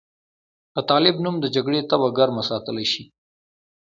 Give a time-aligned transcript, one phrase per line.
[0.75, 3.03] د طالب نوم د جګړې تبه ګرمه ساتلی شي.